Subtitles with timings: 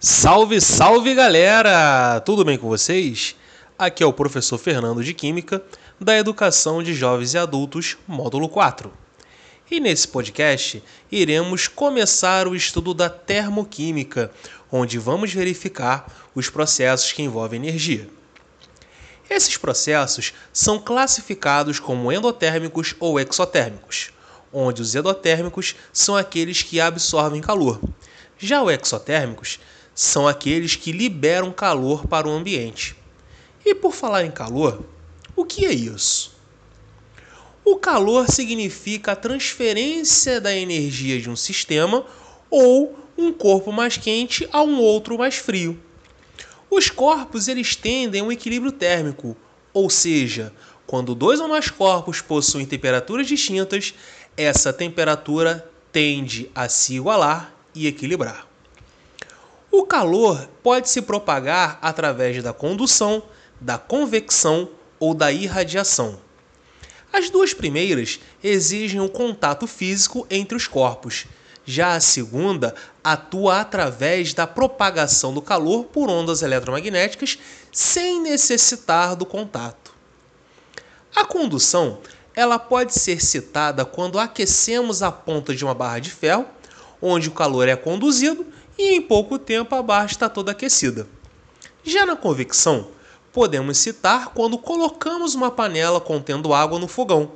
[0.00, 2.20] Salve, salve galera!
[2.20, 3.34] Tudo bem com vocês?
[3.76, 5.60] Aqui é o professor Fernando de Química,
[6.00, 8.92] da Educação de Jovens e Adultos, módulo 4.
[9.68, 10.80] E nesse podcast
[11.10, 14.30] iremos começar o estudo da termoquímica,
[14.70, 18.08] onde vamos verificar os processos que envolvem energia.
[19.28, 24.12] Esses processos são classificados como endotérmicos ou exotérmicos,
[24.52, 27.80] onde os endotérmicos são aqueles que absorvem calor.
[28.38, 29.58] Já os exotérmicos
[29.98, 32.94] são aqueles que liberam calor para o ambiente.
[33.66, 34.84] E por falar em calor,
[35.34, 36.38] o que é isso?
[37.64, 42.06] O calor significa a transferência da energia de um sistema
[42.48, 45.76] ou um corpo mais quente a um outro mais frio.
[46.70, 49.36] Os corpos eles tendem a um equilíbrio térmico,
[49.74, 50.52] ou seja,
[50.86, 53.92] quando dois ou mais corpos possuem temperaturas distintas,
[54.36, 58.47] essa temperatura tende a se igualar e equilibrar.
[59.70, 63.22] O calor pode se propagar através da condução,
[63.60, 66.18] da convecção ou da irradiação.
[67.12, 71.26] As duas primeiras exigem um contato físico entre os corpos.
[71.64, 77.38] Já a segunda atua através da propagação do calor por ondas eletromagnéticas
[77.70, 79.92] sem necessitar do contato.
[81.14, 81.98] A condução
[82.34, 86.46] ela pode ser citada quando aquecemos a ponta de uma barra de ferro,
[87.02, 88.46] onde o calor é conduzido
[88.78, 91.08] e em pouco tempo a barra está toda aquecida.
[91.82, 92.88] Já na convecção,
[93.32, 97.32] podemos citar quando colocamos uma panela contendo água no fogão,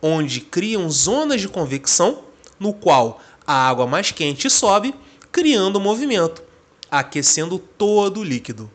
[0.00, 2.24] onde criam zonas de convecção,
[2.58, 4.94] no qual a água mais quente sobe,
[5.30, 6.42] criando movimento,
[6.90, 8.70] aquecendo todo o líquido.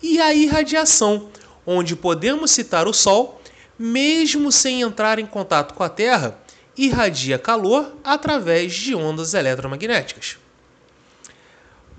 [0.00, 1.28] E a irradiação,
[1.66, 3.40] onde podemos citar o Sol,
[3.78, 6.38] mesmo sem entrar em contato com a Terra,
[6.76, 10.38] irradia calor através de ondas eletromagnéticas.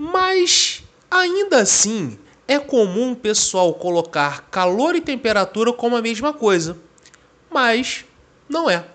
[0.01, 6.77] Mas ainda assim é comum o pessoal colocar calor e temperatura como a mesma coisa.
[7.51, 8.05] Mas
[8.47, 8.85] não é.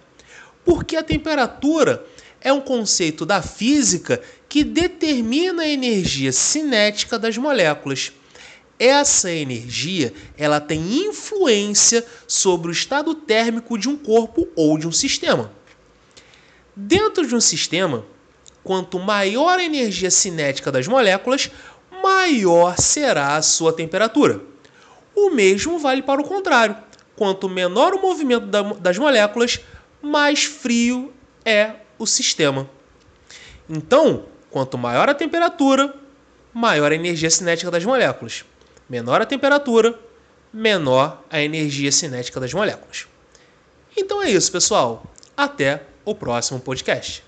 [0.64, 2.06] Porque a temperatura
[2.40, 8.10] é um conceito da física que determina a energia cinética das moléculas.
[8.78, 14.92] Essa energia, ela tem influência sobre o estado térmico de um corpo ou de um
[14.92, 15.52] sistema.
[16.74, 18.06] Dentro de um sistema,
[18.64, 21.50] Quanto maior a energia cinética das moléculas,
[22.02, 24.40] maior será a sua temperatura.
[25.14, 26.74] O mesmo vale para o contrário.
[27.14, 28.46] Quanto menor o movimento
[28.80, 29.60] das moléculas,
[30.00, 31.12] mais frio
[31.44, 32.68] é o sistema.
[33.68, 35.94] Então, quanto maior a temperatura,
[36.52, 38.44] maior a energia cinética das moléculas.
[38.88, 39.98] Menor a temperatura,
[40.52, 43.06] menor a energia cinética das moléculas.
[43.96, 45.04] Então é isso, pessoal.
[45.36, 47.24] Até o próximo podcast.